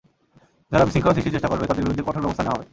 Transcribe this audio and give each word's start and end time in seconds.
যারা 0.71 0.83
বিশৃঙ্খলা 0.87 1.15
সৃষ্টির 1.15 1.35
চেষ্টা 1.35 1.51
করবে, 1.51 1.69
তাদের 1.69 1.83
বিরুদ্ধে 1.85 2.05
কঠোর 2.07 2.23
ব্যবস্থা 2.23 2.43
নেওয়া 2.43 2.55
হবে। 2.55 2.65